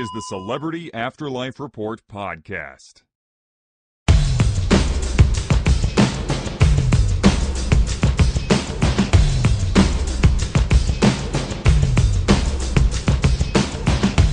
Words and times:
is 0.00 0.10
the 0.12 0.22
Celebrity 0.22 0.92
Afterlife 0.94 1.60
Report 1.60 2.00
podcast. 2.10 3.02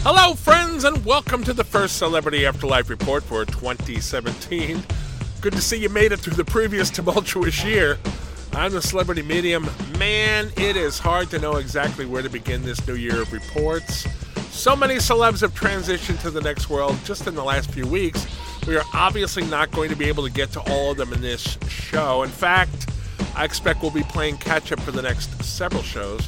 Hello, 0.06 0.36
friends, 0.36 0.86
and 0.86 1.04
welcome 1.04 1.43
to 1.43 1.52
the 1.52 1.66
first 1.66 1.97
Celebrity 1.97 2.46
Afterlife 2.46 2.89
Report 2.89 3.21
for 3.21 3.43
2017. 3.43 4.82
Good 5.42 5.52
to 5.52 5.61
see 5.61 5.82
you 5.82 5.89
made 5.89 6.14
it 6.14 6.21
through 6.21 6.36
the 6.36 6.46
previous 6.46 6.89
tumultuous 6.97 7.61
year. 7.65 7.97
I'm 8.54 8.71
the 8.71 8.82
celebrity 8.82 9.21
medium. 9.21 9.68
Man, 10.00 10.50
it 10.56 10.78
is 10.78 10.97
hard 10.97 11.29
to 11.32 11.39
know 11.39 11.57
exactly 11.57 12.06
where 12.06 12.21
to 12.21 12.29
begin 12.29 12.64
this 12.64 12.88
new 12.88 12.96
year 12.96 13.21
of 13.21 13.34
reports. 13.34 14.07
So 14.57 14.75
many 14.75 14.96
celebs 14.96 15.42
have 15.42 15.54
transitioned 15.54 16.20
to 16.21 16.32
the 16.32 16.42
next 16.42 16.68
world 16.68 16.97
just 17.06 17.28
in 17.28 17.36
the 17.36 17.43
last 17.43 17.70
few 17.70 17.86
weeks. 17.86 18.25
We 18.66 18.75
are 18.75 18.83
obviously 18.92 19.46
not 19.46 19.70
going 19.70 19.92
to 19.92 19.96
be 19.96 20.06
able 20.06 20.25
to 20.25 20.32
get 20.32 20.52
to 20.54 20.61
all 20.61 20.92
of 20.92 20.97
them 20.97 21.14
in 21.14 21.21
this 21.21 21.60
show. 21.70 22.24
In 22.24 22.30
fact, 22.32 22.89
I 23.36 23.46
expect 23.46 23.83
we'll 23.83 23.92
be 23.92 24.02
playing 24.02 24.38
catch 24.38 24.71
up 24.71 24.80
for 24.80 24.89
the 24.89 25.04
next 25.04 25.43
several 25.43 25.83
shows. 25.83 26.28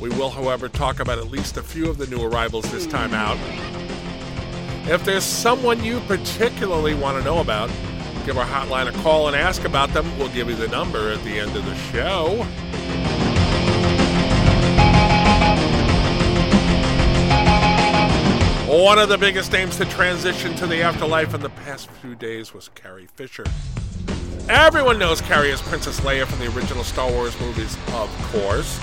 We 0.00 0.08
will, 0.08 0.30
however, 0.30 0.68
talk 0.68 0.98
about 0.98 1.18
at 1.18 1.30
least 1.30 1.58
a 1.58 1.62
few 1.62 1.88
of 1.88 1.96
the 1.96 2.08
new 2.08 2.20
arrivals 2.20 2.70
this 2.72 2.88
time 2.88 3.14
out. 3.14 3.38
If 4.90 5.04
there's 5.04 5.24
someone 5.24 5.84
you 5.84 6.00
particularly 6.00 6.94
want 6.94 7.18
to 7.18 7.24
know 7.24 7.38
about, 7.38 7.70
give 8.26 8.36
our 8.36 8.44
hotline 8.44 8.88
a 8.88 9.02
call 9.02 9.28
and 9.28 9.36
ask 9.36 9.64
about 9.64 9.94
them. 9.94 10.18
We'll 10.18 10.28
give 10.30 10.50
you 10.50 10.56
the 10.56 10.68
number 10.68 11.12
at 11.12 11.22
the 11.22 11.38
end 11.38 11.54
of 11.54 11.64
the 11.64 11.76
show. 11.92 12.44
One 18.70 19.00
of 19.00 19.08
the 19.08 19.18
biggest 19.18 19.50
names 19.50 19.76
to 19.78 19.84
transition 19.84 20.54
to 20.54 20.64
the 20.64 20.80
afterlife 20.80 21.34
in 21.34 21.40
the 21.40 21.50
past 21.50 21.90
few 21.90 22.14
days 22.14 22.54
was 22.54 22.68
Carrie 22.76 23.08
Fisher. 23.08 23.44
Everyone 24.48 24.96
knows 24.96 25.20
Carrie 25.20 25.50
as 25.50 25.60
Princess 25.60 25.98
Leia 26.02 26.24
from 26.24 26.38
the 26.38 26.56
original 26.56 26.84
Star 26.84 27.10
Wars 27.10 27.38
movies, 27.40 27.76
of 27.94 28.08
course. 28.30 28.78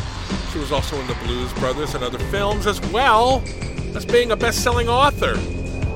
She 0.52 0.59
was 0.59 0.73
also 0.73 0.99
in 0.99 1.08
the 1.08 1.15
Blues 1.23 1.53
Brothers 1.53 1.95
and 1.95 2.03
other 2.03 2.19
films, 2.19 2.67
as 2.67 2.81
well 2.91 3.41
as 3.95 4.05
being 4.05 4.31
a 4.31 4.35
best 4.35 4.61
selling 4.61 4.89
author. 4.89 5.35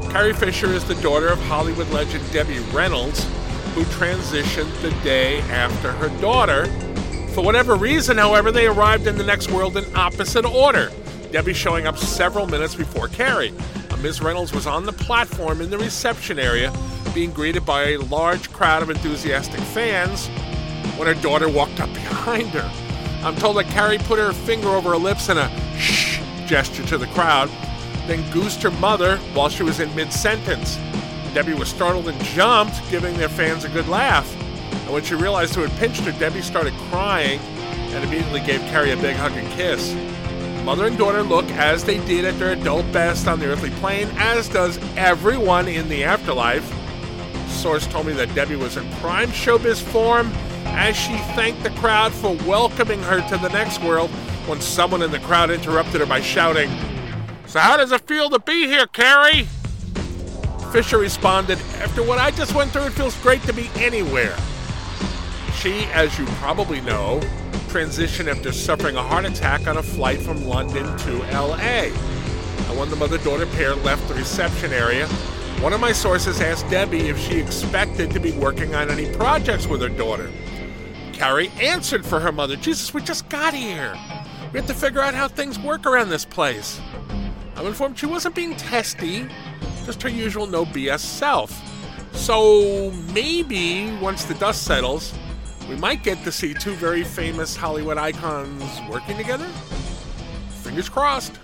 Carrie 0.09 0.31
Fisher 0.31 0.67
is 0.67 0.86
the 0.86 0.95
daughter 1.02 1.28
of 1.28 1.39
Hollywood 1.42 1.89
legend 1.89 2.23
Debbie 2.31 2.59
Reynolds, 2.72 3.25
who 3.75 3.84
transitioned 3.84 4.72
the 4.81 4.92
day 5.03 5.42
after 5.52 5.92
her 5.92 6.08
daughter. 6.22 6.67
For 7.34 7.44
whatever 7.44 7.75
reason, 7.75 8.17
however, 8.17 8.53
they 8.53 8.67
arrived 8.67 9.06
in 9.06 9.17
the 9.17 9.25
next 9.25 9.52
world 9.52 9.75
in 9.75 9.84
opposite 9.97 10.45
order. 10.45 10.94
Debbie 11.34 11.53
showing 11.53 11.88
up 11.88 11.97
several 11.97 12.47
minutes 12.47 12.73
before 12.73 13.09
Carrie. 13.09 13.53
Ms. 14.02 14.19
Reynolds 14.19 14.52
was 14.52 14.66
on 14.66 14.85
the 14.85 14.94
platform 14.94 15.61
in 15.61 15.69
the 15.69 15.77
reception 15.77 16.39
area, 16.39 16.73
being 17.13 17.31
greeted 17.31 17.63
by 17.63 17.89
a 17.89 17.97
large 17.97 18.52
crowd 18.52 18.81
of 18.81 18.89
enthusiastic 18.89 19.59
fans 19.59 20.27
when 20.97 21.07
her 21.07 21.21
daughter 21.21 21.47
walked 21.47 21.80
up 21.80 21.94
behind 21.94 22.47
her. 22.49 22.72
I'm 23.23 23.35
told 23.35 23.57
that 23.57 23.67
Carrie 23.67 23.99
put 23.99 24.17
her 24.17 24.33
finger 24.33 24.69
over 24.69 24.89
her 24.89 24.97
lips 24.97 25.29
in 25.29 25.38
a 25.38 25.49
shh 25.77 26.19
gesture 26.47 26.83
to 26.88 26.97
the 26.97 27.05
crowd, 27.07 27.49
then 28.07 28.27
goosed 28.31 28.63
her 28.63 28.72
mother 28.72 29.17
while 29.35 29.49
she 29.49 29.61
was 29.61 29.79
in 29.79 29.94
mid 29.95 30.11
sentence. 30.11 30.77
Debbie 31.35 31.53
was 31.53 31.69
startled 31.69 32.07
and 32.07 32.19
jumped, 32.23 32.81
giving 32.89 33.16
their 33.17 33.29
fans 33.29 33.66
a 33.66 33.69
good 33.69 33.88
laugh. 33.88 34.35
And 34.72 34.89
when 34.89 35.03
she 35.03 35.13
realized 35.13 35.53
who 35.53 35.61
had 35.61 35.72
pinched 35.79 36.02
her, 36.02 36.11
Debbie 36.13 36.41
started 36.41 36.73
crying 36.89 37.39
and 37.39 38.03
immediately 38.03 38.39
gave 38.39 38.61
Carrie 38.72 38.91
a 38.91 38.97
big 38.97 39.16
hug 39.16 39.33
and 39.33 39.47
kiss. 39.53 39.94
Mother 40.63 40.85
and 40.85 40.95
daughter 40.95 41.23
look 41.23 41.49
as 41.51 41.83
they 41.83 41.97
did 42.05 42.23
at 42.23 42.38
their 42.38 42.53
adult 42.53 42.89
best 42.91 43.27
on 43.27 43.39
the 43.39 43.47
earthly 43.47 43.72
plane, 43.72 44.07
as 44.17 44.47
does 44.47 44.77
everyone 44.95 45.67
in 45.67 45.89
the 45.89 46.03
afterlife. 46.03 46.63
Source 47.49 47.88
told 47.88 48.05
me 48.05 48.13
that 48.13 48.33
Debbie 48.35 48.55
was 48.55 48.77
in 48.77 48.88
prime 48.97 49.29
showbiz 49.29 49.81
form 49.81 50.31
as 50.66 50.95
she 50.95 51.17
thanked 51.35 51.63
the 51.63 51.72
crowd 51.72 52.13
for 52.13 52.35
welcoming 52.47 53.01
her 53.03 53.27
to 53.27 53.38
the 53.38 53.49
next 53.49 53.81
world 53.81 54.11
when 54.45 54.61
someone 54.61 55.01
in 55.01 55.09
the 55.09 55.19
crowd 55.19 55.49
interrupted 55.49 55.99
her 55.99 56.05
by 56.05 56.22
shouting, 56.22 56.69
So, 57.47 57.59
how 57.59 57.78
does 57.78 57.91
it 57.91 58.01
feel 58.01 58.29
to 58.29 58.39
be 58.39 58.67
here, 58.67 58.85
Carrie? 58.85 59.47
Fisher 60.72 60.99
responded, 60.99 61.57
After 61.79 62.03
what 62.03 62.19
I 62.19 62.29
just 62.31 62.53
went 62.53 62.72
through, 62.72 62.85
it 62.85 62.93
feels 62.93 63.19
great 63.22 63.41
to 63.43 63.53
be 63.53 63.69
anywhere. 63.75 64.38
She, 65.55 65.85
as 65.85 66.17
you 66.19 66.25
probably 66.25 66.81
know, 66.81 67.19
transition 67.72 68.28
after 68.28 68.52
suffering 68.52 68.98
a 68.98 69.02
heart 69.02 69.24
attack 69.24 69.66
on 69.66 69.78
a 69.78 69.84
flight 69.84 70.22
from 70.22 70.46
London 70.46 70.86
to 70.98 71.20
LA. 71.32 71.88
And 71.88 72.78
when 72.78 72.90
the 72.90 72.98
mother 72.98 73.18
daughter 73.20 73.46
pair 73.46 73.76
left 73.76 74.06
the 74.09 74.14
reception 74.14 74.74
area, 74.74 75.08
one 75.62 75.72
of 75.72 75.80
my 75.80 75.94
sources 75.94 76.42
asked 76.42 76.70
Debbie 76.70 77.08
if 77.08 77.18
she 77.18 77.40
expected 77.40 78.12
to 78.12 78.20
be 78.20 78.34
working 78.34 78.76
on 78.76 78.90
any 78.90 79.09
projects 79.16 79.68
with 79.68 79.82
her 79.82 79.88
daughter. 79.88 80.30
Carrie 81.14 81.48
answered 81.62 82.06
for 82.06 82.20
her 82.20 82.34
mother 82.34 82.58
Jesus, 82.58 82.94
we 82.94 83.02
just 83.02 83.30
got 83.30 83.54
here. 83.54 83.98
We 84.52 84.59
have 84.59 84.68
to 84.68 84.74
figure 84.74 85.00
out 85.00 85.14
how 85.14 85.30
things 85.30 85.58
work 85.58 85.86
around 85.86 86.09
this 86.09 86.26
place. 86.26 86.82
I'm 87.56 87.66
informed 87.68 87.98
she 87.98 88.06
wasn't 88.06 88.36
being 88.36 88.58
testy, 88.58 89.30
just 89.86 90.02
her 90.02 90.09
usual 90.09 90.46
no 90.46 90.66
BS 90.66 91.00
self. 91.00 91.58
So 92.12 92.92
maybe 93.14 93.98
once 94.02 94.26
the 94.26 94.34
dust 94.34 94.64
settles, 94.64 95.14
we 95.72 95.78
might 95.78 96.04
get 96.04 96.22
to 96.26 96.34
see 96.34 96.54
two 96.54 96.74
very 96.74 97.02
famous 97.02 97.56
Hollywood 97.56 97.98
icons 97.98 98.82
working 98.90 99.16
together. 99.16 99.48
Fingers 100.64 100.90
crossed. 100.90 101.40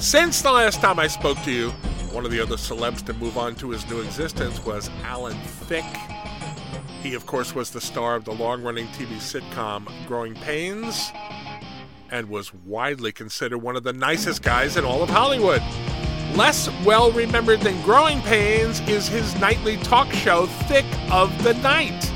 Since 0.00 0.42
the 0.42 0.52
last 0.52 0.80
time 0.80 1.00
I 1.00 1.08
spoke 1.08 1.36
to 1.42 1.50
you, 1.50 1.70
one 2.12 2.24
of 2.24 2.30
the 2.30 2.40
other 2.40 2.54
celebs 2.54 3.04
to 3.06 3.14
move 3.14 3.36
on 3.36 3.56
to 3.56 3.70
his 3.70 3.88
new 3.90 4.02
existence 4.02 4.64
was 4.64 4.88
Alan 5.02 5.36
Thicke. 5.66 5.84
He, 7.02 7.14
of 7.14 7.26
course, 7.26 7.56
was 7.56 7.70
the 7.70 7.80
star 7.80 8.14
of 8.14 8.24
the 8.24 8.32
long 8.32 8.62
running 8.62 8.86
TV 8.88 9.16
sitcom 9.16 9.88
Growing 10.06 10.34
Pains 10.34 11.10
and 12.12 12.28
was 12.28 12.54
widely 12.54 13.10
considered 13.10 13.58
one 13.58 13.74
of 13.74 13.82
the 13.82 13.92
nicest 13.92 14.42
guys 14.42 14.76
in 14.76 14.84
all 14.84 15.02
of 15.02 15.10
Hollywood. 15.10 15.62
Less 16.36 16.68
well 16.84 17.12
remembered 17.12 17.60
than 17.60 17.80
Growing 17.82 18.20
Pains 18.22 18.80
is 18.88 19.06
his 19.06 19.38
nightly 19.38 19.76
talk 19.76 20.12
show, 20.12 20.46
Thicke 20.46 20.84
of 21.08 21.30
the 21.44 21.54
Night. 21.54 22.10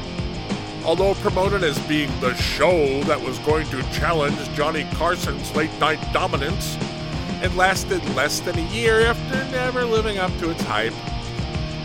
Although 0.84 1.15
promoted 1.15 1.62
as 1.62 1.79
being 1.87 2.11
the 2.19 2.34
show 2.34 3.01
that 3.05 3.21
was 3.21 3.39
going 3.41 3.67
to 3.69 3.81
challenge 3.93 4.37
Johnny 4.57 4.89
Carson's 4.95 5.55
late 5.55 5.71
night 5.78 6.01
dominance, 6.12 6.77
it 7.43 7.55
lasted 7.55 8.05
less 8.17 8.41
than 8.41 8.59
a 8.59 8.69
year 8.73 9.03
after 9.03 9.37
never 9.53 9.84
living 9.84 10.19
up 10.19 10.37
to 10.39 10.51
its 10.51 10.62
hype. 10.65 10.95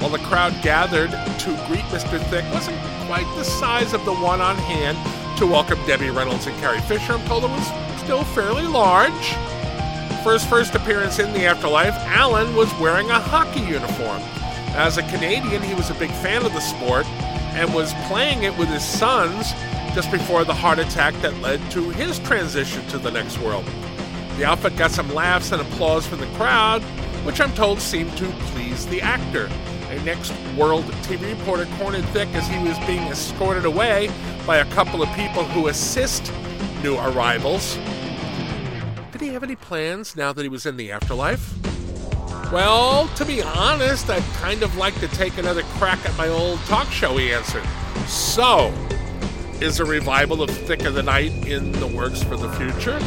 While 0.01 0.09
the 0.09 0.17
crowd 0.17 0.59
gathered 0.63 1.11
to 1.11 1.65
greet 1.67 1.85
Mr. 1.91 2.19
Thicke 2.31 2.51
wasn't 2.51 2.81
quite 3.05 3.31
the 3.35 3.43
size 3.43 3.93
of 3.93 4.03
the 4.05 4.13
one 4.15 4.41
on 4.41 4.55
hand 4.55 4.97
to 5.37 5.45
welcome 5.45 5.77
Debbie 5.85 6.09
Reynolds 6.09 6.47
and 6.47 6.57
Carrie 6.57 6.81
Fisher, 6.81 7.13
I'm 7.13 7.27
told 7.27 7.43
it 7.43 7.51
was 7.51 7.99
still 8.01 8.23
fairly 8.23 8.65
large. 8.65 9.35
For 10.23 10.31
his 10.31 10.45
first 10.45 10.73
appearance 10.73 11.19
in 11.19 11.33
the 11.33 11.45
afterlife, 11.45 11.93
Alan 12.07 12.55
was 12.55 12.73
wearing 12.75 13.09
a 13.09 13.19
hockey 13.19 13.59
uniform. 13.59 14.21
As 14.73 14.97
a 14.97 15.03
Canadian, 15.03 15.61
he 15.61 15.73
was 15.73 15.89
a 15.89 15.93
big 15.95 16.11
fan 16.11 16.45
of 16.45 16.53
the 16.53 16.61
sport 16.61 17.05
and 17.55 17.73
was 17.73 17.93
playing 18.07 18.43
it 18.43 18.57
with 18.57 18.69
his 18.69 18.85
sons 18.85 19.51
just 19.93 20.09
before 20.11 20.45
the 20.45 20.53
heart 20.53 20.79
attack 20.79 21.13
that 21.15 21.37
led 21.41 21.59
to 21.71 21.89
his 21.89 22.19
transition 22.19 22.87
to 22.87 22.97
the 22.97 23.11
next 23.11 23.37
world. 23.39 23.65
The 24.37 24.45
outfit 24.45 24.77
got 24.77 24.91
some 24.91 25.13
laughs 25.13 25.51
and 25.51 25.61
applause 25.61 26.07
from 26.07 26.21
the 26.21 26.37
crowd, 26.37 26.81
which 27.25 27.41
I'm 27.41 27.53
told 27.53 27.81
seemed 27.81 28.15
to 28.17 28.31
please 28.53 28.87
the 28.87 29.01
actor. 29.01 29.51
A 29.89 30.01
next 30.03 30.31
world 30.55 30.85
TV 31.03 31.37
reporter 31.37 31.67
cornered 31.77 32.05
Thicke 32.05 32.33
as 32.33 32.47
he 32.47 32.59
was 32.59 32.79
being 32.87 33.03
escorted 33.09 33.65
away 33.65 34.09
by 34.47 34.59
a 34.59 34.65
couple 34.71 35.03
of 35.03 35.09
people 35.17 35.43
who 35.43 35.67
assist 35.67 36.31
new 36.81 36.95
arrivals 36.95 37.77
he 39.23 39.29
have 39.29 39.43
any 39.43 39.55
plans 39.55 40.15
now 40.15 40.33
that 40.33 40.41
he 40.43 40.49
was 40.49 40.65
in 40.65 40.75
the 40.75 40.91
afterlife? 40.91 41.53
Well, 42.51 43.07
to 43.15 43.25
be 43.25 43.41
honest, 43.41 44.09
I'd 44.09 44.23
kind 44.35 44.61
of 44.61 44.75
like 44.75 44.99
to 44.99 45.07
take 45.07 45.37
another 45.37 45.63
crack 45.77 46.05
at 46.05 46.15
my 46.17 46.27
old 46.27 46.59
talk 46.61 46.91
show, 46.91 47.15
he 47.17 47.33
answered. 47.33 47.63
So, 48.07 48.73
is 49.61 49.79
a 49.79 49.85
revival 49.85 50.43
of 50.43 50.49
Thicke 50.49 50.83
of 50.83 50.93
the 50.93 51.03
Night 51.03 51.31
in 51.47 51.71
the 51.71 51.87
works 51.87 52.21
for 52.21 52.35
the 52.35 52.51
future? 52.53 52.99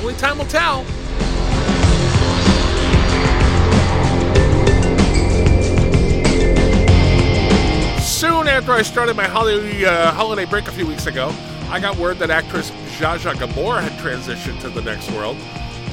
Only 0.00 0.14
time 0.14 0.38
will 0.38 0.44
tell. 0.46 0.84
Soon 8.02 8.48
after 8.48 8.72
I 8.72 8.82
started 8.82 9.16
my 9.16 9.26
holiday, 9.26 9.84
uh, 9.84 10.10
holiday 10.10 10.44
break 10.46 10.66
a 10.66 10.72
few 10.72 10.86
weeks 10.86 11.06
ago, 11.06 11.32
I 11.70 11.78
got 11.78 11.96
word 11.96 12.18
that 12.18 12.30
actress 12.30 12.70
Zsa 13.00 13.16
Zsa 13.16 13.38
Gabor 13.38 13.80
had 13.80 13.92
transitioned 13.92 14.60
to 14.60 14.68
the 14.68 14.82
next 14.82 15.10
world. 15.12 15.34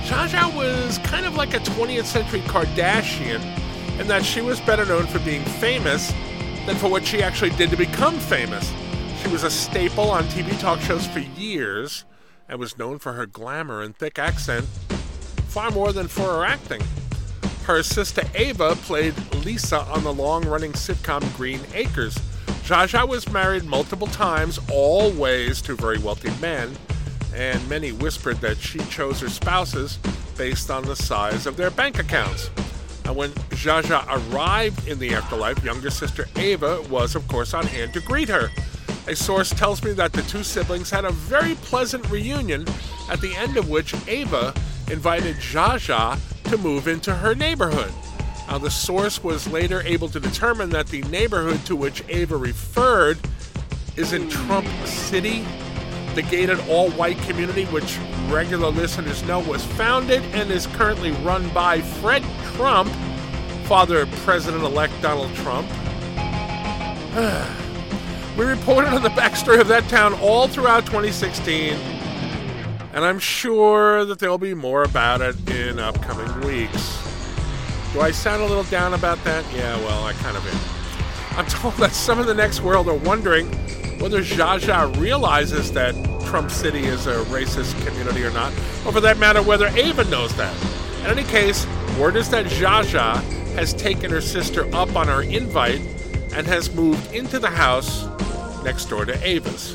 Zsa 0.03 0.27
Zsa 0.27 0.53
was 0.53 0.97
kind 0.97 1.25
of 1.25 1.35
like 1.35 1.53
a 1.53 1.59
20th 1.59 2.03
century 2.03 2.41
Kardashian 2.41 3.41
in 3.97 4.07
that 4.07 4.25
she 4.25 4.41
was 4.41 4.59
better 4.59 4.85
known 4.85 5.07
for 5.07 5.19
being 5.19 5.41
famous 5.45 6.11
than 6.65 6.75
for 6.75 6.89
what 6.89 7.05
she 7.05 7.23
actually 7.23 7.51
did 7.51 7.69
to 7.69 7.77
become 7.77 8.19
famous. 8.19 8.73
She 9.21 9.29
was 9.29 9.43
a 9.43 9.49
staple 9.49 10.11
on 10.11 10.25
TV 10.25 10.59
talk 10.59 10.81
shows 10.81 11.07
for 11.07 11.19
years 11.19 12.03
and 12.49 12.59
was 12.59 12.77
known 12.77 12.99
for 12.99 13.13
her 13.13 13.25
glamour 13.25 13.81
and 13.83 13.95
thick 13.95 14.19
accent 14.19 14.65
far 15.47 15.71
more 15.71 15.93
than 15.93 16.09
for 16.09 16.23
her 16.23 16.43
acting. 16.43 16.81
Her 17.63 17.83
sister 17.83 18.23
Eva 18.37 18.75
played 18.75 19.13
Lisa 19.45 19.79
on 19.83 20.03
the 20.03 20.11
long 20.11 20.45
running 20.45 20.73
sitcom 20.73 21.23
Green 21.37 21.61
Acres. 21.73 22.17
Zsa 22.65 22.85
Zsa 22.85 23.07
was 23.07 23.31
married 23.31 23.63
multiple 23.63 24.07
times, 24.07 24.59
always 24.69 25.61
to 25.61 25.73
very 25.73 25.99
wealthy 25.99 26.31
men, 26.41 26.75
and 27.37 27.69
many 27.69 27.91
whispered 27.91 28.37
that 28.37 28.57
she 28.57 28.79
chose 28.89 29.21
her 29.21 29.29
spouses 29.29 29.99
based 30.37 30.71
on 30.71 30.83
the 30.83 30.95
size 30.95 31.45
of 31.45 31.55
their 31.55 31.69
bank 31.69 31.99
accounts. 31.99 32.49
And 33.05 33.15
when 33.15 33.29
Zsa 33.51 34.05
arrived 34.33 34.87
in 34.87 34.97
the 34.97 35.13
afterlife, 35.13 35.63
younger 35.63 35.91
sister 35.91 36.27
Eva 36.35 36.81
was, 36.89 37.15
of 37.15 37.27
course, 37.27 37.53
on 37.53 37.65
hand 37.65 37.93
to 37.93 38.01
greet 38.01 38.27
her. 38.27 38.49
A 39.07 39.15
source 39.15 39.51
tells 39.51 39.83
me 39.83 39.93
that 39.93 40.11
the 40.11 40.23
two 40.23 40.43
siblings 40.43 40.89
had 40.89 41.05
a 41.05 41.11
very 41.11 41.55
pleasant 41.55 42.09
reunion, 42.09 42.65
at 43.09 43.21
the 43.21 43.33
end 43.37 43.55
of 43.55 43.69
which 43.69 43.93
Eva 44.07 44.53
invited 44.91 45.35
Zsa 45.35 45.77
Zsa 45.77 46.19
to 46.49 46.57
move 46.57 46.87
into 46.87 47.13
her 47.13 47.35
neighborhood. 47.35 47.93
Now, 48.47 48.57
the 48.57 48.71
source 48.71 49.23
was 49.23 49.47
later 49.47 49.81
able 49.81 50.09
to 50.09 50.19
determine 50.19 50.69
that 50.71 50.87
the 50.87 51.03
neighborhood 51.03 51.65
to 51.65 51.75
which 51.75 52.03
Eva 52.09 52.35
referred 52.35 53.19
is 53.95 54.13
in 54.13 54.29
Trump 54.29 54.67
City, 54.85 55.45
the 56.17 56.23
gated 56.23 56.59
all 56.67 56.89
white 56.91 57.17
community, 57.19 57.65
which 57.65 57.99
regular 58.29 58.69
listeners 58.69 59.21
know 59.25 59.39
was 59.39 59.63
founded 59.63 60.23
and 60.33 60.49
is 60.49 60.65
currently 60.65 61.11
run 61.11 61.47
by 61.49 61.79
Fred 61.79 62.25
Trump, 62.55 62.89
father 63.65 63.99
of 63.99 64.11
President 64.23 64.63
elect 64.63 64.99
Donald 64.99 65.31
Trump. 65.35 65.69
we 68.35 68.45
reported 68.45 68.95
on 68.95 69.03
the 69.03 69.09
backstory 69.09 69.61
of 69.61 69.67
that 69.67 69.87
town 69.89 70.15
all 70.15 70.47
throughout 70.47 70.87
2016, 70.87 71.73
and 72.93 73.05
I'm 73.05 73.19
sure 73.19 74.03
that 74.03 74.17
there'll 74.17 74.39
be 74.39 74.55
more 74.55 74.81
about 74.81 75.21
it 75.21 75.35
in 75.51 75.77
upcoming 75.77 76.47
weeks. 76.47 76.97
Do 77.93 78.01
I 78.01 78.09
sound 78.09 78.41
a 78.41 78.45
little 78.47 78.63
down 78.63 78.95
about 78.95 79.23
that? 79.23 79.45
Yeah, 79.53 79.77
well, 79.85 80.03
I 80.03 80.13
kind 80.13 80.35
of 80.35 80.43
am. 80.47 81.37
I'm 81.37 81.45
told 81.45 81.75
that 81.75 81.91
some 81.91 82.17
of 82.17 82.25
the 82.25 82.33
next 82.33 82.61
world 82.61 82.87
are 82.87 82.95
wondering 82.95 83.51
whether 83.99 84.21
Zsa 84.21 84.59
Zsa 84.59 84.99
realizes 84.99 85.71
that 85.73 85.93
Trump 86.25 86.51
City 86.51 86.85
is 86.85 87.07
a 87.07 87.23
racist 87.25 87.73
community 87.85 88.23
or 88.23 88.31
not, 88.31 88.51
or 88.85 88.91
for 88.91 89.01
that 89.01 89.17
matter, 89.17 89.41
whether 89.41 89.67
Eva 89.77 90.03
knows 90.05 90.35
that. 90.35 90.55
In 91.01 91.07
any 91.07 91.23
case, 91.23 91.65
word 91.97 92.15
is 92.15 92.29
that 92.29 92.45
Zsa 92.45 92.83
Zsa 92.83 93.23
has 93.55 93.73
taken 93.73 94.11
her 94.11 94.21
sister 94.21 94.67
up 94.75 94.95
on 94.95 95.07
her 95.07 95.23
invite 95.23 95.81
and 96.33 96.45
has 96.45 96.73
moved 96.73 97.13
into 97.13 97.39
the 97.39 97.49
house 97.49 98.05
next 98.63 98.85
door 98.85 99.05
to 99.05 99.27
Eva's. 99.27 99.73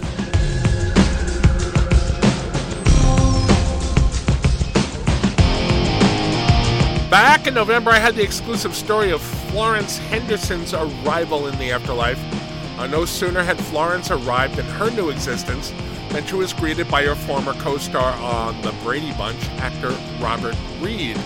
Back 7.10 7.46
in 7.46 7.52
November, 7.52 7.90
I 7.90 7.98
had 7.98 8.14
the 8.14 8.22
exclusive 8.22 8.74
story 8.74 9.10
of 9.10 9.20
Florence 9.20 9.98
Henderson's 9.98 10.72
arrival 10.72 11.46
in 11.46 11.58
the 11.58 11.70
afterlife. 11.70 12.18
No 12.76 13.04
sooner 13.04 13.42
had 13.42 13.58
Florence 13.58 14.10
arrived 14.10 14.58
in 14.58 14.64
her 14.66 14.90
new 14.90 15.08
existence 15.08 15.72
than 16.10 16.26
she 16.26 16.34
was 16.34 16.52
greeted 16.52 16.90
by 16.90 17.04
her 17.04 17.14
former 17.14 17.54
co 17.54 17.78
star 17.78 18.12
on 18.20 18.60
The 18.62 18.72
Brady 18.82 19.12
Bunch, 19.12 19.48
actor 19.60 19.96
Robert 20.20 20.56
Reed. 20.80 21.18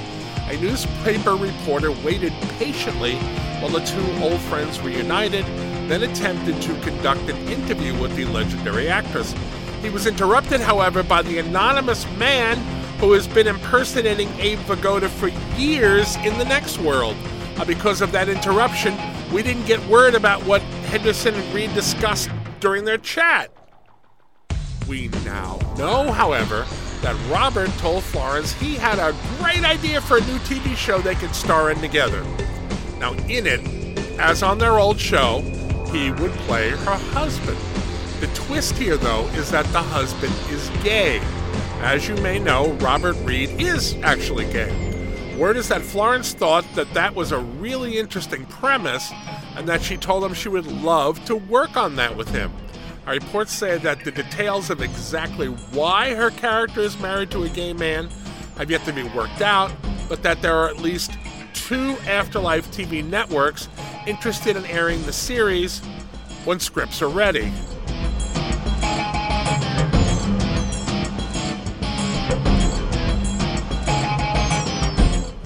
A 0.48 0.56
newspaper 0.60 1.34
reporter 1.34 1.90
waited 1.90 2.32
patiently 2.58 3.16
while 3.60 3.70
the 3.70 3.80
two 3.80 4.22
old 4.22 4.40
friends 4.42 4.80
reunited, 4.80 5.44
then 5.88 6.02
attempted 6.04 6.60
to 6.62 6.80
conduct 6.82 7.28
an 7.28 7.36
interview 7.48 7.98
with 8.00 8.14
the 8.14 8.26
legendary 8.26 8.88
actress. 8.88 9.34
He 9.82 9.90
was 9.90 10.06
interrupted, 10.06 10.60
however, 10.60 11.02
by 11.02 11.22
the 11.22 11.38
anonymous 11.38 12.06
man 12.16 12.58
who 12.98 13.12
has 13.12 13.26
been 13.26 13.46
impersonating 13.46 14.28
Abe 14.38 14.58
Vigoda 14.60 15.08
for 15.08 15.28
years 15.58 16.16
in 16.16 16.38
the 16.38 16.44
next 16.44 16.78
world. 16.78 17.16
Uh, 17.56 17.64
because 17.64 18.00
of 18.00 18.12
that 18.12 18.28
interruption, 18.28 18.96
we 19.32 19.42
didn't 19.42 19.66
get 19.66 19.84
word 19.86 20.14
about 20.14 20.44
what 20.44 20.62
Henderson 20.96 21.34
and 21.34 21.54
Reed 21.54 21.74
discussed 21.74 22.30
during 22.58 22.86
their 22.86 22.96
chat. 22.96 23.52
We 24.88 25.08
now 25.26 25.58
know, 25.76 26.10
however, 26.10 26.64
that 27.02 27.14
Robert 27.30 27.68
told 27.76 28.02
Florence 28.02 28.54
he 28.54 28.76
had 28.76 28.98
a 28.98 29.14
great 29.36 29.62
idea 29.62 30.00
for 30.00 30.16
a 30.16 30.20
new 30.22 30.38
TV 30.38 30.74
show 30.74 30.96
they 30.96 31.14
could 31.14 31.34
star 31.34 31.70
in 31.70 31.78
together. 31.82 32.24
Now, 32.98 33.12
in 33.28 33.46
it, 33.46 33.60
as 34.18 34.42
on 34.42 34.56
their 34.56 34.78
old 34.78 34.98
show, 34.98 35.42
he 35.92 36.12
would 36.12 36.32
play 36.46 36.70
her 36.70 36.96
husband. 37.12 37.58
The 38.20 38.28
twist 38.28 38.78
here, 38.78 38.96
though, 38.96 39.26
is 39.34 39.50
that 39.50 39.66
the 39.74 39.82
husband 39.82 40.32
is 40.48 40.70
gay. 40.82 41.20
As 41.82 42.08
you 42.08 42.16
may 42.22 42.38
know, 42.38 42.72
Robert 42.80 43.16
Reed 43.16 43.50
is 43.60 43.96
actually 43.96 44.50
gay. 44.50 44.72
Word 45.36 45.58
is 45.58 45.68
that 45.68 45.82
Florence 45.82 46.32
thought 46.32 46.64
that 46.74 46.94
that 46.94 47.14
was 47.14 47.32
a 47.32 47.38
really 47.38 47.98
interesting 47.98 48.46
premise 48.46 49.12
and 49.56 49.66
that 49.68 49.82
she 49.82 49.96
told 49.96 50.22
him 50.22 50.34
she 50.34 50.48
would 50.48 50.66
love 50.66 51.24
to 51.24 51.34
work 51.34 51.76
on 51.76 51.96
that 51.96 52.16
with 52.16 52.28
him. 52.28 52.52
Our 53.06 53.14
reports 53.14 53.52
say 53.52 53.78
that 53.78 54.04
the 54.04 54.10
details 54.10 54.68
of 54.68 54.82
exactly 54.82 55.46
why 55.46 56.14
her 56.14 56.30
character 56.30 56.80
is 56.80 56.98
married 56.98 57.30
to 57.30 57.44
a 57.44 57.48
gay 57.48 57.72
man 57.72 58.08
have 58.56 58.70
yet 58.70 58.84
to 58.84 58.92
be 58.92 59.04
worked 59.04 59.40
out, 59.40 59.72
but 60.08 60.22
that 60.22 60.42
there 60.42 60.54
are 60.54 60.68
at 60.68 60.78
least 60.78 61.12
two 61.54 61.96
Afterlife 62.06 62.70
TV 62.70 63.04
networks 63.04 63.68
interested 64.06 64.56
in 64.56 64.64
airing 64.66 65.02
the 65.04 65.12
series 65.12 65.80
when 66.44 66.60
scripts 66.60 67.00
are 67.00 67.08
ready. 67.08 67.52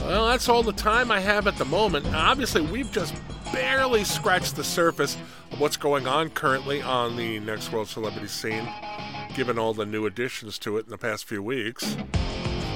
Well, 0.01 0.29
that's 0.29 0.49
all 0.49 0.63
the 0.63 0.73
time 0.73 1.11
I 1.11 1.21
have 1.21 1.47
at 1.47 1.57
the 1.57 1.65
moment. 1.65 2.07
Obviously, 2.15 2.61
we've 2.61 2.91
just 2.91 3.15
barely 3.53 4.05
scratched 4.05 4.57
the 4.57 4.65
surface 4.65 5.17
of 5.53 5.61
what's 5.61 5.77
going 5.77 6.07
on 6.07 6.31
currently 6.31 6.83
on 6.83 7.17
the 7.17 7.41
Next 7.41 7.73
World 7.73 7.89
Celebrity 7.89 8.29
scene, 8.29 8.69
given 9.35 9.59
all 9.59 9.75
the 9.75 9.87
new 9.87 10.07
additions 10.07 10.59
to 10.61 10.79
it 10.79 10.85
in 10.85 10.91
the 10.91 10.99
past 10.99 11.25
few 11.25 11.43
weeks. 11.43 11.97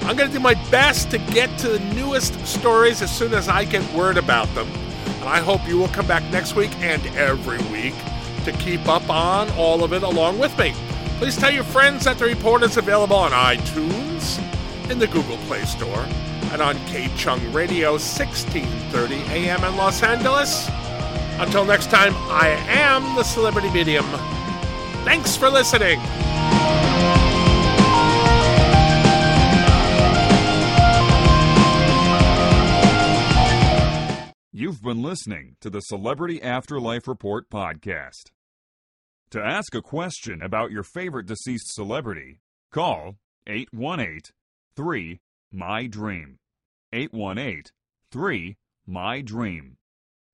I'm 0.01 0.15
going 0.15 0.29
to 0.29 0.37
do 0.37 0.39
my 0.39 0.53
best 0.69 1.09
to 1.11 1.17
get 1.17 1.57
to 1.59 1.69
the 1.69 1.79
newest 1.95 2.45
stories 2.45 3.01
as 3.01 3.15
soon 3.15 3.33
as 3.33 3.49
I 3.49 3.65
get 3.65 3.81
word 3.93 4.17
about 4.17 4.53
them. 4.53 4.67
And 4.67 5.29
I 5.29 5.39
hope 5.39 5.67
you 5.67 5.77
will 5.77 5.87
come 5.87 6.05
back 6.05 6.23
next 6.31 6.55
week 6.55 6.71
and 6.75 7.03
every 7.15 7.57
week 7.71 7.95
to 8.43 8.51
keep 8.59 8.87
up 8.87 9.09
on 9.09 9.49
all 9.53 9.83
of 9.83 9.93
it 9.93 10.03
along 10.03 10.37
with 10.37 10.57
me. 10.59 10.73
Please 11.17 11.37
tell 11.37 11.51
your 11.51 11.63
friends 11.63 12.03
that 12.05 12.19
the 12.19 12.25
report 12.25 12.61
is 12.61 12.77
available 12.77 13.15
on 13.15 13.31
iTunes, 13.31 14.37
in 14.89 14.99
the 14.99 15.07
Google 15.07 15.37
Play 15.47 15.63
Store, 15.65 16.05
and 16.51 16.61
on 16.61 16.77
K 16.85 17.09
Chung 17.15 17.39
Radio 17.51 17.91
1630 17.93 19.15
AM 19.31 19.63
in 19.63 19.75
Los 19.75 20.03
Angeles. 20.03 20.69
Until 21.39 21.65
next 21.65 21.89
time, 21.89 22.13
I 22.29 22.49
am 22.67 23.15
the 23.15 23.23
Celebrity 23.23 23.69
Medium. 23.71 24.05
Thanks 25.03 25.35
for 25.35 25.49
listening. 25.49 25.99
You've 34.51 34.81
been 34.81 35.01
listening 35.01 35.57
to 35.59 35.69
the 35.69 35.81
Celebrity 35.81 36.41
Afterlife 36.41 37.07
Report 37.07 37.49
podcast. 37.49 38.31
To 39.31 39.41
ask 39.41 39.75
a 39.75 39.81
question 39.81 40.41
about 40.41 40.71
your 40.71 40.83
favorite 40.83 41.25
deceased 41.25 41.73
celebrity, 41.73 42.39
call 42.71 43.17
818 43.47 44.21
3 44.75 45.19
My 45.51 45.87
Dream. 45.87 46.37
818 46.91 47.71
3 48.11 48.57
My 48.85 49.21
Dream. 49.21 49.77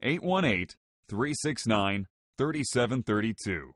818 0.02 0.76
369 1.08 2.08
3732. 2.38 3.74